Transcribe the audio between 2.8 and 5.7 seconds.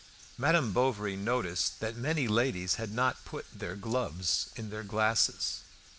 had not put their gloves in their glasses.